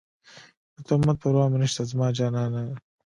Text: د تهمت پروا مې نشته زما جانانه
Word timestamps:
د 0.75 0.77
تهمت 0.87 1.15
پروا 1.21 1.45
مې 1.51 1.57
نشته 1.63 1.81
زما 1.91 2.07
جانانه 2.17 2.63